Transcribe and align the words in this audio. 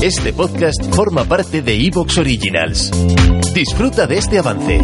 Este 0.00 0.32
podcast 0.32 0.94
forma 0.94 1.24
parte 1.24 1.60
de 1.60 1.74
Evox 1.74 2.18
Originals. 2.18 2.92
Disfruta 3.52 4.06
de 4.06 4.18
este 4.18 4.38
avance. 4.38 4.80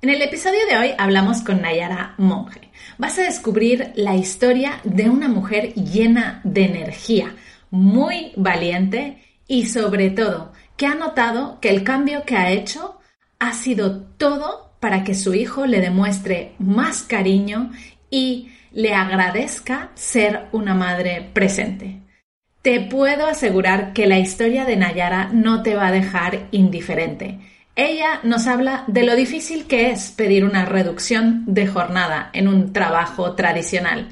En 0.00 0.08
el 0.08 0.22
episodio 0.22 0.60
de 0.70 0.78
hoy 0.78 0.90
hablamos 0.96 1.42
con 1.42 1.60
Nayara 1.60 2.14
Monge. 2.16 2.70
Vas 2.96 3.18
a 3.18 3.22
descubrir 3.24 3.92
la 3.96 4.16
historia 4.16 4.80
de 4.82 5.10
una 5.10 5.28
mujer 5.28 5.74
llena 5.74 6.40
de 6.42 6.64
energía, 6.64 7.36
muy 7.70 8.32
valiente 8.36 9.22
y 9.46 9.66
sobre 9.66 10.08
todo 10.08 10.54
que 10.78 10.86
ha 10.86 10.94
notado 10.94 11.60
que 11.60 11.68
el 11.68 11.84
cambio 11.84 12.24
que 12.24 12.36
ha 12.38 12.50
hecho 12.50 12.98
ha 13.38 13.52
sido 13.52 14.04
todo 14.16 14.72
para 14.80 15.04
que 15.04 15.14
su 15.14 15.34
hijo 15.34 15.66
le 15.66 15.82
demuestre 15.82 16.54
más 16.58 17.02
cariño 17.02 17.72
y 18.10 18.50
le 18.72 18.94
agradezca 18.94 19.90
ser 19.94 20.46
una 20.52 20.74
madre 20.74 21.28
presente. 21.32 22.00
Te 22.62 22.80
puedo 22.80 23.26
asegurar 23.26 23.92
que 23.92 24.06
la 24.06 24.18
historia 24.18 24.64
de 24.64 24.76
Nayara 24.76 25.30
no 25.32 25.62
te 25.62 25.74
va 25.74 25.86
a 25.86 25.92
dejar 25.92 26.48
indiferente. 26.50 27.38
Ella 27.76 28.20
nos 28.24 28.46
habla 28.46 28.84
de 28.88 29.04
lo 29.04 29.14
difícil 29.14 29.66
que 29.66 29.90
es 29.90 30.10
pedir 30.10 30.44
una 30.44 30.64
reducción 30.64 31.44
de 31.46 31.66
jornada 31.66 32.30
en 32.32 32.48
un 32.48 32.72
trabajo 32.72 33.34
tradicional 33.34 34.08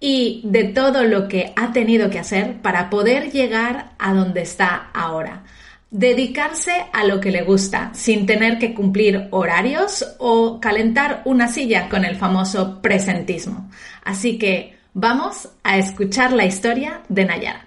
y 0.00 0.40
de 0.44 0.64
todo 0.64 1.04
lo 1.04 1.28
que 1.28 1.52
ha 1.56 1.72
tenido 1.72 2.08
que 2.08 2.18
hacer 2.18 2.62
para 2.62 2.88
poder 2.88 3.30
llegar 3.30 3.90
a 3.98 4.14
donde 4.14 4.40
está 4.40 4.90
ahora 4.94 5.42
dedicarse 5.90 6.86
a 6.92 7.04
lo 7.04 7.20
que 7.20 7.30
le 7.30 7.42
gusta 7.42 7.90
sin 7.94 8.26
tener 8.26 8.58
que 8.58 8.74
cumplir 8.74 9.28
horarios 9.30 10.16
o 10.18 10.60
calentar 10.60 11.22
una 11.24 11.48
silla 11.48 11.88
con 11.88 12.04
el 12.04 12.16
famoso 12.16 12.80
presentismo. 12.80 13.68
Así 14.04 14.38
que 14.38 14.78
vamos 14.94 15.48
a 15.62 15.78
escuchar 15.78 16.32
la 16.32 16.46
historia 16.46 17.02
de 17.08 17.24
Nayara. 17.24 17.66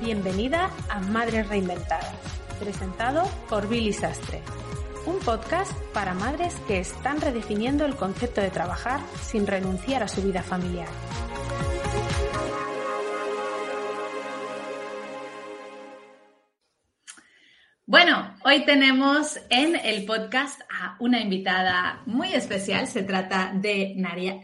Bienvenida 0.00 0.70
a 0.90 1.00
Madres 1.00 1.48
Reinventadas, 1.48 2.14
presentado 2.60 3.22
por 3.48 3.68
Billy 3.68 3.92
Sastre 3.92 4.42
un 5.12 5.18
podcast 5.18 5.72
para 5.92 6.14
madres 6.14 6.54
que 6.66 6.78
están 6.78 7.20
redefiniendo 7.20 7.84
el 7.84 7.96
concepto 7.96 8.40
de 8.40 8.50
trabajar 8.50 9.00
sin 9.20 9.46
renunciar 9.46 10.02
a 10.02 10.08
su 10.08 10.22
vida 10.22 10.42
familiar. 10.42 10.88
Bueno, 17.84 18.34
hoy 18.44 18.64
tenemos 18.64 19.38
en 19.50 19.76
el 19.76 20.06
podcast 20.06 20.62
a 20.70 20.96
una 20.98 21.20
invitada 21.20 22.02
muy 22.06 22.32
especial. 22.32 22.86
Se 22.86 23.02
trata 23.02 23.52
de 23.54 23.94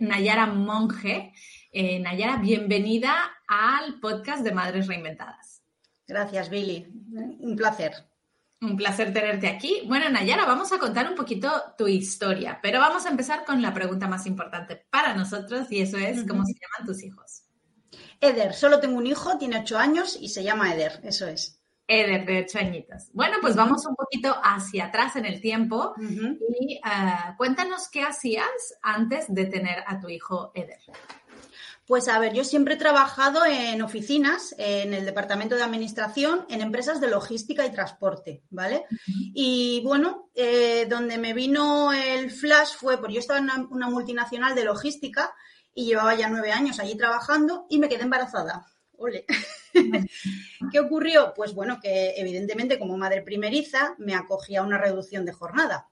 Nayara 0.01 0.47
Monge. 0.47 1.33
Eh, 1.73 1.99
Nayara, 2.01 2.37
bienvenida 2.37 3.15
al 3.47 4.01
podcast 4.01 4.43
de 4.45 4.53
Madres 4.53 4.87
Reinventadas. 4.87 5.63
Gracias, 6.07 6.51
Billy. 6.51 6.87
Un 7.39 7.57
placer. 7.57 7.93
Un 8.61 8.77
placer 8.77 9.13
tenerte 9.13 9.49
aquí. 9.49 9.83
Bueno, 9.87 10.09
Nayara, 10.09 10.45
vamos 10.45 10.73
a 10.73 10.79
contar 10.79 11.09
un 11.09 11.15
poquito 11.15 11.51
tu 11.77 11.87
historia, 11.87 12.59
pero 12.61 12.81
vamos 12.81 13.07
a 13.07 13.11
empezar 13.11 13.45
con 13.45 13.63
la 13.63 13.73
pregunta 13.73 14.09
más 14.09 14.27
importante 14.27 14.85
para 14.91 15.15
nosotros 15.15 15.71
y 15.71 15.81
eso 15.81 15.97
es, 15.97 16.27
¿cómo 16.27 16.45
se 16.45 16.55
llaman 16.55 16.87
tus 16.87 17.05
hijos? 17.05 17.45
Eder, 18.21 18.53
solo 18.55 18.81
tengo 18.81 18.99
un 18.99 19.07
hijo, 19.07 19.39
tiene 19.39 19.61
ocho 19.61 19.79
años 19.79 20.19
y 20.21 20.31
se 20.31 20.43
llama 20.43 20.75
Eder, 20.75 21.01
eso 21.05 21.29
es. 21.29 21.61
Eder, 21.87 22.27
de 22.27 22.43
ocho 22.43 22.59
añitos. 22.59 23.11
Bueno, 23.13 23.37
pues 23.41 23.57
vamos 23.57 23.87
un 23.87 23.95
poquito 23.95 24.37
hacia 24.43 24.87
atrás 24.87 25.17
en 25.17 25.25
el 25.25 25.41
tiempo 25.41 25.95
y 26.61 26.81
ah, 26.83 27.35
cuéntanos 27.39 27.89
qué 27.89 28.03
hacías 28.03 28.49
antes 28.83 29.27
de 29.29 29.47
tener 29.47 29.85
a 29.87 30.01
tu 30.01 30.09
hijo 30.09 30.51
Eder. 30.55 30.81
Pues 31.87 32.07
a 32.09 32.19
ver, 32.19 32.35
yo 32.35 32.45
siempre 32.45 32.75
he 32.75 32.77
trabajado 32.77 33.47
en 33.47 33.81
oficinas, 33.81 34.55
en 34.59 34.93
el 34.93 35.07
departamento 35.07 35.57
de 35.57 35.63
administración, 35.63 36.45
en 36.51 36.61
empresas 36.61 37.01
de 37.01 37.09
logística 37.09 37.65
y 37.65 37.73
transporte, 37.73 38.43
¿vale? 38.51 38.85
Y 39.07 39.81
bueno, 39.85 40.29
eh, 40.35 40.87
donde 40.89 41.17
me 41.17 41.33
vino 41.33 41.93
el 41.93 42.31
flash 42.31 42.75
fue, 42.77 42.99
porque 42.99 43.15
yo 43.15 43.21
estaba 43.21 43.39
en 43.39 43.49
una, 43.71 43.89
multinacional 43.89 44.55
de 44.55 44.65
logística 44.65 45.35
y 45.75 45.87
llevaba 45.87 46.15
ya 46.15 46.29
nueve 46.29 46.53
años 46.53 46.79
allí 46.79 46.95
trabajando 46.95 47.67
y 47.71 47.79
me 47.79 47.89
quedé 47.89 48.03
embarazada. 48.03 48.67
Ole. 48.99 49.25
¿Qué 50.73 50.81
ocurrió? 50.81 51.33
Pues 51.35 51.55
bueno, 51.55 51.81
que 51.81 52.15
evidentemente 52.17 52.79
como 52.79 52.99
madre 52.99 53.23
primeriza 53.23 53.95
me 53.97 54.15
acogía 54.15 54.61
a 54.61 54.65
una 54.65 54.77
reducción 54.77 55.25
de 55.25 55.33
jornada. 55.33 55.89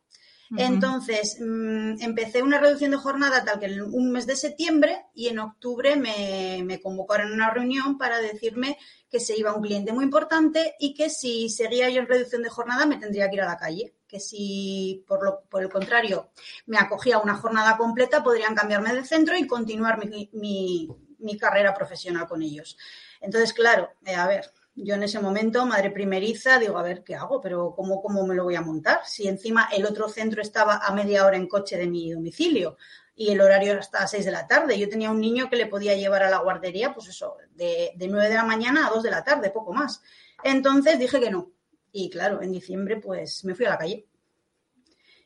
Entonces, 0.57 1.39
mm, 1.41 2.01
empecé 2.01 2.43
una 2.43 2.59
reducción 2.59 2.93
de 2.93 2.97
jornada 2.97 3.45
tal 3.45 3.59
que 3.59 3.67
en 3.67 3.83
un 3.83 4.12
mes 4.12 4.27
de 4.27 4.37
septiembre 4.37 5.07
y 5.15 5.29
en 5.29 5.39
octubre 5.39 5.97
me, 5.97 6.62
me, 6.65 6.81
convocaron 6.81 7.33
a 7.33 7.34
una 7.34 7.51
reunión 7.51 7.99
para 7.99 8.19
decirme 8.19 8.79
que 9.11 9.21
se 9.21 9.37
iba 9.39 9.55
un 9.55 9.62
cliente 9.62 9.93
muy 9.93 10.05
importante 10.05 10.75
y 10.79 10.95
que 10.95 11.11
si 11.11 11.49
seguía 11.49 11.91
yo 11.91 12.01
en 12.01 12.09
reducción 12.09 12.43
de 12.43 12.49
jornada 12.49 12.87
me 12.87 12.99
tendría 12.99 13.29
que 13.29 13.37
ir 13.37 13.43
a 13.43 13.47
la 13.47 13.56
calle. 13.56 13.95
Que 14.06 14.21
si, 14.21 15.05
por, 15.09 15.25
lo, 15.25 15.41
por 15.49 15.62
el 15.62 15.69
contrario, 15.69 16.31
me 16.67 16.79
acogía 16.79 17.19
una 17.19 17.35
jornada 17.35 17.77
completa, 17.77 18.23
podrían 18.23 18.55
cambiarme 18.55 18.95
de 18.95 19.05
centro 19.05 19.37
y 19.37 19.49
continuar 19.49 19.99
mi, 19.99 20.31
mi, 20.33 20.89
mi 21.19 21.37
carrera 21.37 21.75
profesional 21.75 22.29
con 22.29 22.43
ellos. 22.43 22.77
Entonces, 23.21 23.53
claro, 23.53 23.91
eh, 24.05 24.15
a 24.15 24.27
ver, 24.27 24.53
yo 24.76 24.94
en 24.94 25.03
ese 25.03 25.19
momento, 25.20 25.64
madre 25.64 25.91
primeriza, 25.91 26.59
digo, 26.59 26.76
a 26.76 26.82
ver, 26.82 27.03
¿qué 27.03 27.14
hago? 27.14 27.41
Pero 27.41 27.75
¿cómo, 27.75 28.03
¿cómo 28.03 28.26
me 28.26 28.34
lo 28.34 28.44
voy 28.44 28.56
a 28.56 28.60
montar? 28.60 29.00
Si 29.06 29.26
encima 29.26 29.70
el 29.75 29.87
otro 29.87 30.09
centro 30.09 30.42
estaba 30.42 30.76
a 30.76 30.94
media 30.94 31.25
hora 31.25 31.37
en 31.37 31.48
coche 31.48 31.78
de 31.78 31.87
mi 31.87 32.12
domicilio 32.12 32.76
y 33.14 33.31
el 33.31 33.41
horario 33.41 33.72
era 33.72 33.81
hasta 33.81 34.00
las 34.00 34.10
6 34.10 34.26
de 34.26 34.31
la 34.31 34.47
tarde. 34.47 34.78
Yo 34.78 34.88
tenía 34.88 35.10
un 35.10 35.20
niño 35.20 35.48
que 35.48 35.56
le 35.56 35.66
podía 35.66 35.97
llevar 35.97 36.22
a 36.22 36.31
la 36.31 36.38
guardería, 36.38 36.92
pues 36.92 37.09
eso, 37.09 37.38
de, 37.54 37.92
de 37.97 38.09
9 38.09 38.28
de 38.28 38.34
la 38.34 38.44
mañana 38.44 38.87
a 38.87 38.91
2 38.91 39.03
de 39.03 39.10
la 39.10 39.25
tarde, 39.25 39.50
poco 39.50 39.72
más. 39.72 40.03
Entonces 40.44 40.98
dije 40.98 41.19
que 41.19 41.31
no. 41.31 41.50
Y 41.91 42.10
claro, 42.10 42.43
en 42.43 42.53
diciembre 42.53 42.97
pues 43.00 43.44
me 43.47 43.54
fui 43.54 43.64
a 43.64 43.70
la 43.70 43.78
calle. 43.78 44.06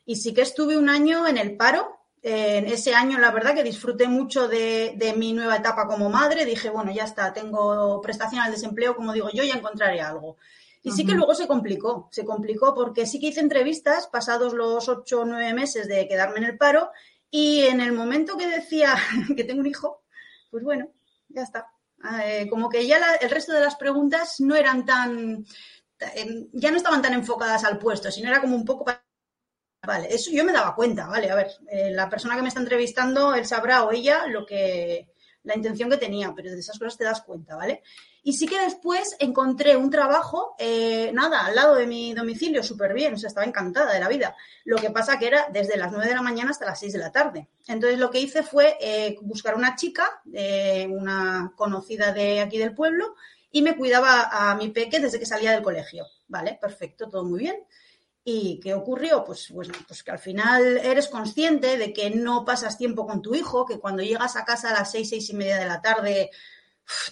Y 0.04 0.16
sí 0.16 0.32
que 0.32 0.42
estuve 0.42 0.78
un 0.78 0.88
año 0.88 1.26
en 1.26 1.36
el 1.36 1.56
paro, 1.56 1.99
en 2.22 2.66
ese 2.66 2.94
año, 2.94 3.18
la 3.18 3.30
verdad 3.30 3.54
que 3.54 3.62
disfruté 3.62 4.06
mucho 4.06 4.46
de, 4.46 5.14
mi 5.16 5.32
nueva 5.32 5.56
etapa 5.56 5.86
como 5.86 6.10
madre. 6.10 6.44
Dije, 6.44 6.70
bueno, 6.70 6.92
ya 6.92 7.04
está, 7.04 7.32
tengo 7.32 8.00
prestación 8.02 8.42
al 8.42 8.52
desempleo, 8.52 8.94
como 8.94 9.12
digo 9.12 9.30
yo, 9.32 9.42
ya 9.42 9.54
encontraré 9.54 10.00
algo. 10.00 10.36
Y 10.82 10.92
sí 10.92 11.04
que 11.04 11.12
luego 11.12 11.34
se 11.34 11.46
complicó, 11.46 12.08
se 12.10 12.24
complicó 12.24 12.74
porque 12.74 13.06
sí 13.06 13.20
que 13.20 13.28
hice 13.28 13.40
entrevistas 13.40 14.06
pasados 14.06 14.54
los 14.54 14.88
ocho 14.88 15.20
o 15.20 15.24
nueve 15.26 15.52
meses 15.52 15.86
de 15.88 16.08
quedarme 16.08 16.38
en 16.38 16.44
el 16.44 16.56
paro 16.56 16.90
y 17.30 17.66
en 17.66 17.82
el 17.82 17.92
momento 17.92 18.38
que 18.38 18.46
decía 18.46 18.96
que 19.36 19.44
tengo 19.44 19.60
un 19.60 19.66
hijo, 19.66 20.02
pues 20.50 20.64
bueno, 20.64 20.90
ya 21.28 21.42
está. 21.42 21.66
Eh, 22.24 22.48
como 22.48 22.70
que 22.70 22.86
ya 22.86 22.98
el 23.20 23.28
resto 23.28 23.52
de 23.52 23.60
las 23.60 23.76
preguntas 23.76 24.40
no 24.40 24.56
eran 24.56 24.86
tan, 24.86 25.44
ya 26.52 26.70
no 26.70 26.78
estaban 26.78 27.02
tan 27.02 27.12
enfocadas 27.12 27.64
al 27.64 27.78
puesto, 27.78 28.10
sino 28.10 28.30
era 28.30 28.40
como 28.40 28.56
un 28.56 28.64
poco 28.64 28.86
para 28.86 29.04
Eso 29.98 30.30
yo 30.32 30.44
me 30.44 30.52
daba 30.52 30.74
cuenta, 30.74 31.06
vale, 31.06 31.30
a 31.30 31.34
ver, 31.34 31.48
eh, 31.70 31.90
la 31.92 32.08
persona 32.08 32.36
que 32.36 32.42
me 32.42 32.48
está 32.48 32.60
entrevistando, 32.60 33.34
él 33.34 33.46
sabrá 33.46 33.84
o 33.84 33.92
ella 33.92 34.26
lo 34.26 34.46
que, 34.46 35.08
la 35.42 35.56
intención 35.56 35.90
que 35.90 35.96
tenía, 35.96 36.32
pero 36.34 36.50
de 36.50 36.58
esas 36.58 36.78
cosas 36.78 36.96
te 36.96 37.04
das 37.04 37.22
cuenta, 37.22 37.56
¿vale? 37.56 37.82
Y 38.22 38.34
sí 38.34 38.46
que 38.46 38.60
después 38.60 39.16
encontré 39.18 39.76
un 39.76 39.90
trabajo, 39.90 40.54
eh, 40.58 41.10
nada, 41.14 41.46
al 41.46 41.54
lado 41.54 41.74
de 41.74 41.86
mi 41.86 42.12
domicilio, 42.12 42.62
súper 42.62 42.92
bien, 42.92 43.14
o 43.14 43.16
sea, 43.16 43.28
estaba 43.28 43.46
encantada 43.46 43.92
de 43.92 44.00
la 44.00 44.08
vida. 44.08 44.36
Lo 44.64 44.76
que 44.76 44.90
pasa 44.90 45.18
que 45.18 45.26
era 45.26 45.48
desde 45.50 45.78
las 45.78 45.90
9 45.90 46.06
de 46.06 46.14
la 46.14 46.22
mañana 46.22 46.50
hasta 46.50 46.66
las 46.66 46.80
6 46.80 46.92
de 46.92 46.98
la 46.98 47.12
tarde. 47.12 47.48
Entonces 47.66 47.98
lo 47.98 48.10
que 48.10 48.20
hice 48.20 48.42
fue 48.42 48.76
eh, 48.80 49.16
buscar 49.22 49.54
una 49.54 49.74
chica, 49.74 50.22
una 50.88 51.52
conocida 51.56 52.12
de 52.12 52.40
aquí 52.40 52.58
del 52.58 52.74
pueblo, 52.74 53.14
y 53.50 53.62
me 53.62 53.76
cuidaba 53.76 54.28
a 54.30 54.54
mi 54.54 54.68
peque 54.68 55.00
desde 55.00 55.18
que 55.18 55.26
salía 55.26 55.52
del 55.52 55.62
colegio. 55.62 56.06
Vale, 56.28 56.58
perfecto, 56.60 57.08
todo 57.08 57.24
muy 57.24 57.40
bien. 57.40 57.56
¿Y 58.24 58.60
qué 58.60 58.74
ocurrió? 58.74 59.24
Pues, 59.24 59.48
pues, 59.52 59.70
pues, 59.86 60.02
que 60.02 60.10
al 60.10 60.18
final 60.18 60.78
eres 60.78 61.08
consciente 61.08 61.78
de 61.78 61.92
que 61.92 62.10
no 62.10 62.44
pasas 62.44 62.76
tiempo 62.76 63.06
con 63.06 63.22
tu 63.22 63.34
hijo, 63.34 63.64
que 63.64 63.78
cuando 63.78 64.02
llegas 64.02 64.36
a 64.36 64.44
casa 64.44 64.70
a 64.70 64.74
las 64.74 64.90
seis, 64.90 65.08
seis 65.08 65.30
y 65.30 65.34
media 65.34 65.58
de 65.58 65.66
la 65.66 65.80
tarde 65.80 66.30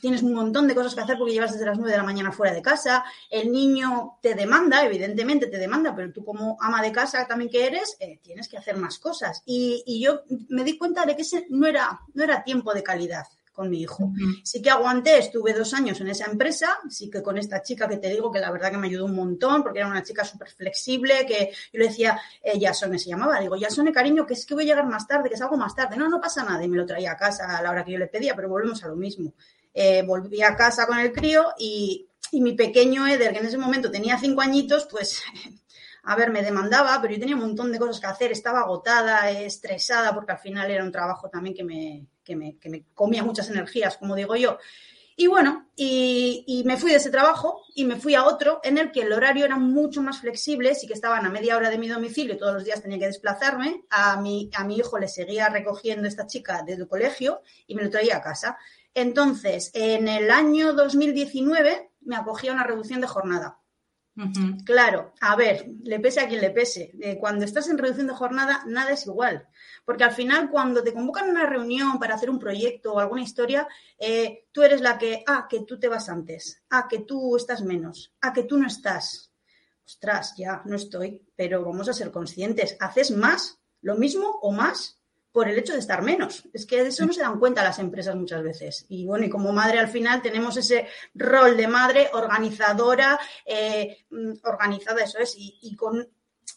tienes 0.00 0.22
un 0.22 0.34
montón 0.34 0.66
de 0.66 0.74
cosas 0.74 0.94
que 0.94 1.00
hacer 1.00 1.16
porque 1.16 1.32
llevas 1.32 1.52
desde 1.52 1.66
las 1.66 1.76
nueve 1.76 1.92
de 1.92 1.98
la 1.98 2.04
mañana 2.04 2.32
fuera 2.32 2.52
de 2.52 2.62
casa, 2.62 3.04
el 3.30 3.52
niño 3.52 4.18
te 4.20 4.34
demanda, 4.34 4.84
evidentemente 4.84 5.46
te 5.46 5.58
demanda, 5.58 5.94
pero 5.94 6.12
tú 6.12 6.24
como 6.24 6.56
ama 6.60 6.82
de 6.82 6.92
casa 6.92 7.26
también 7.26 7.50
que 7.50 7.66
eres, 7.66 7.96
eh, 8.00 8.18
tienes 8.22 8.48
que 8.48 8.58
hacer 8.58 8.76
más 8.76 8.98
cosas. 8.98 9.42
Y, 9.46 9.82
y, 9.86 10.00
yo 10.00 10.22
me 10.48 10.64
di 10.64 10.76
cuenta 10.76 11.06
de 11.06 11.16
que 11.16 11.22
ese 11.22 11.46
no 11.50 11.66
era, 11.66 12.00
no 12.14 12.24
era 12.24 12.42
tiempo 12.42 12.72
de 12.74 12.82
calidad 12.82 13.26
con 13.58 13.70
mi 13.70 13.80
hijo. 13.80 14.12
Sí 14.44 14.62
que 14.62 14.70
aguanté, 14.70 15.18
estuve 15.18 15.52
dos 15.52 15.74
años 15.74 16.00
en 16.00 16.06
esa 16.06 16.26
empresa, 16.26 16.78
sí 16.88 17.10
que 17.10 17.24
con 17.24 17.36
esta 17.38 17.60
chica 17.60 17.88
que 17.88 17.96
te 17.96 18.08
digo 18.08 18.30
que 18.30 18.38
la 18.38 18.52
verdad 18.52 18.70
que 18.70 18.78
me 18.78 18.86
ayudó 18.86 19.06
un 19.06 19.16
montón, 19.16 19.64
porque 19.64 19.80
era 19.80 19.88
una 19.88 20.04
chica 20.04 20.24
súper 20.24 20.48
flexible, 20.48 21.26
que 21.26 21.50
yo 21.72 21.80
le 21.80 21.88
decía, 21.88 22.20
eh, 22.40 22.56
Yasone 22.56 23.00
se 23.00 23.08
llamaba, 23.10 23.40
digo, 23.40 23.56
Yasone, 23.56 23.90
cariño, 23.90 24.24
que 24.24 24.34
es 24.34 24.46
que 24.46 24.54
voy 24.54 24.62
a 24.62 24.66
llegar 24.66 24.86
más 24.86 25.08
tarde, 25.08 25.28
que 25.28 25.36
salgo 25.36 25.56
más 25.56 25.74
tarde. 25.74 25.96
No, 25.96 26.08
no 26.08 26.20
pasa 26.20 26.44
nada, 26.44 26.62
y 26.62 26.68
me 26.68 26.76
lo 26.76 26.86
traía 26.86 27.10
a 27.10 27.16
casa 27.16 27.58
a 27.58 27.60
la 27.60 27.72
hora 27.72 27.84
que 27.84 27.90
yo 27.90 27.98
le 27.98 28.06
pedía, 28.06 28.36
pero 28.36 28.48
volvemos 28.48 28.84
a 28.84 28.86
lo 28.86 28.94
mismo. 28.94 29.34
Eh, 29.74 30.04
volví 30.06 30.40
a 30.40 30.54
casa 30.54 30.86
con 30.86 31.00
el 31.00 31.12
crío 31.12 31.46
y, 31.58 32.08
y 32.30 32.40
mi 32.40 32.52
pequeño 32.52 33.08
Eder, 33.08 33.32
que 33.32 33.40
en 33.40 33.46
ese 33.46 33.58
momento 33.58 33.90
tenía 33.90 34.20
cinco 34.20 34.40
añitos, 34.40 34.86
pues 34.88 35.20
a 36.04 36.14
ver, 36.14 36.30
me 36.30 36.44
demandaba, 36.44 36.96
pero 37.02 37.12
yo 37.12 37.18
tenía 37.18 37.34
un 37.34 37.42
montón 37.42 37.72
de 37.72 37.80
cosas 37.80 37.98
que 37.98 38.06
hacer, 38.06 38.30
estaba 38.30 38.60
agotada, 38.60 39.28
estresada, 39.32 40.14
porque 40.14 40.30
al 40.30 40.38
final 40.38 40.70
era 40.70 40.84
un 40.84 40.92
trabajo 40.92 41.28
también 41.28 41.56
que 41.56 41.64
me, 41.64 42.06
que 42.28 42.36
me, 42.36 42.58
que 42.58 42.68
me 42.68 42.84
comía 42.92 43.24
muchas 43.24 43.48
energías, 43.48 43.96
como 43.96 44.14
digo 44.14 44.36
yo. 44.36 44.58
Y 45.16 45.26
bueno, 45.26 45.66
y, 45.74 46.62
me 46.66 46.76
fui 46.76 46.90
de 46.90 46.98
ese 46.98 47.10
trabajo 47.10 47.62
y 47.74 47.84
me 47.86 47.96
fui 47.96 48.14
a 48.14 48.24
otro 48.24 48.60
en 48.62 48.76
el 48.76 48.92
que 48.92 49.00
el 49.00 49.12
horario 49.12 49.46
era 49.46 49.56
mucho 49.56 50.02
más 50.02 50.20
flexible, 50.20 50.74
sí 50.74 50.86
que 50.86 50.92
estaban 50.92 51.24
a 51.24 51.30
media 51.30 51.56
hora 51.56 51.70
de 51.70 51.78
mi 51.78 51.88
domicilio 51.88 52.36
todos 52.36 52.54
los 52.54 52.64
días 52.64 52.82
tenía 52.82 52.98
que 52.98 53.06
desplazarme. 53.06 53.82
A 53.90 54.20
mi, 54.20 54.50
a 54.54 54.62
mi 54.64 54.76
hijo 54.76 54.98
le 54.98 55.08
seguía 55.08 55.48
recogiendo 55.48 56.06
esta 56.06 56.26
chica 56.26 56.62
del 56.62 56.86
colegio 56.86 57.40
y 57.66 57.74
me 57.74 57.82
lo 57.82 57.90
traía 57.90 58.18
a 58.18 58.22
casa. 58.22 58.58
Entonces, 58.94 59.70
en 59.74 60.06
el 60.06 60.30
año 60.30 60.74
2019 60.74 61.90
me 62.02 62.16
acogía 62.16 62.52
una 62.52 62.64
reducción 62.64 63.00
de 63.00 63.08
jornada. 63.08 63.57
Claro, 64.64 65.12
a 65.20 65.36
ver, 65.36 65.66
le 65.82 66.00
pese 66.00 66.20
a 66.20 66.28
quien 66.28 66.40
le 66.40 66.50
pese. 66.50 66.92
Eh, 67.00 67.18
cuando 67.18 67.44
estás 67.44 67.68
en 67.68 67.78
reducción 67.78 68.08
de 68.08 68.14
jornada, 68.14 68.64
nada 68.66 68.92
es 68.92 69.06
igual. 69.06 69.48
Porque 69.84 70.04
al 70.04 70.12
final, 70.12 70.50
cuando 70.50 70.82
te 70.82 70.92
convocan 70.92 71.28
a 71.28 71.30
una 71.30 71.46
reunión 71.46 71.98
para 71.98 72.14
hacer 72.14 72.28
un 72.28 72.38
proyecto 72.38 72.92
o 72.92 72.98
alguna 72.98 73.22
historia, 73.22 73.68
eh, 73.98 74.46
tú 74.52 74.62
eres 74.62 74.80
la 74.80 74.98
que, 74.98 75.22
ah, 75.26 75.46
que 75.48 75.60
tú 75.60 75.78
te 75.78 75.88
vas 75.88 76.08
antes, 76.08 76.62
ah, 76.70 76.86
que 76.88 77.00
tú 77.00 77.36
estás 77.36 77.62
menos, 77.62 78.12
ah, 78.20 78.32
que 78.32 78.42
tú 78.42 78.58
no 78.58 78.66
estás. 78.66 79.32
Ostras, 79.86 80.34
ya 80.36 80.62
no 80.64 80.76
estoy, 80.76 81.22
pero 81.34 81.64
vamos 81.64 81.88
a 81.88 81.94
ser 81.94 82.10
conscientes. 82.10 82.76
¿Haces 82.80 83.10
más, 83.10 83.58
lo 83.80 83.96
mismo 83.96 84.38
o 84.42 84.52
más 84.52 84.97
por 85.32 85.48
el 85.48 85.58
hecho 85.58 85.72
de 85.72 85.78
estar 85.78 86.02
menos. 86.02 86.48
Es 86.52 86.66
que 86.66 86.82
de 86.82 86.88
eso 86.88 87.04
no 87.06 87.12
se 87.12 87.20
dan 87.20 87.38
cuenta 87.38 87.62
las 87.62 87.78
empresas 87.78 88.16
muchas 88.16 88.42
veces. 88.42 88.86
Y 88.88 89.04
bueno, 89.06 89.26
y 89.26 89.28
como 89.28 89.52
madre 89.52 89.78
al 89.78 89.88
final 89.88 90.22
tenemos 90.22 90.56
ese 90.56 90.88
rol 91.14 91.56
de 91.56 91.68
madre 91.68 92.10
organizadora, 92.12 93.18
eh, 93.44 94.04
mm, 94.10 94.32
organizada, 94.44 95.02
eso 95.02 95.18
es, 95.18 95.34
y, 95.36 95.76
con 95.76 96.08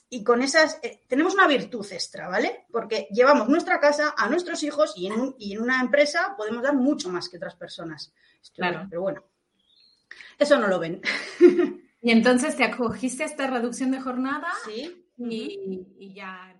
y 0.09 0.23
con 0.23 0.41
esas 0.41 0.79
eh, 0.83 1.01
tenemos 1.07 1.33
una 1.33 1.47
virtud 1.47 1.85
extra, 1.91 2.27
¿vale? 2.27 2.65
Porque 2.71 3.07
llevamos 3.11 3.49
nuestra 3.49 3.79
casa 3.79 4.13
a 4.17 4.29
nuestros 4.29 4.63
hijos 4.63 4.93
y 4.95 5.07
en, 5.07 5.35
y 5.37 5.53
en 5.53 5.61
una 5.61 5.81
empresa 5.81 6.33
podemos 6.37 6.63
dar 6.63 6.75
mucho 6.75 7.09
más 7.09 7.29
que 7.29 7.37
otras 7.37 7.55
personas. 7.55 8.13
claro. 8.55 8.87
Pero 8.89 9.01
bueno, 9.01 9.23
eso 10.37 10.57
no 10.57 10.67
lo 10.67 10.79
ven. 10.79 11.01
Y 12.03 12.09
entonces 12.09 12.57
te 12.57 12.63
acogiste 12.63 13.21
a 13.21 13.27
esta 13.27 13.45
reducción 13.45 13.91
de 13.91 14.01
jornada 14.01 14.47
sí. 14.65 15.05
y 15.19 16.13
ya 16.15 16.59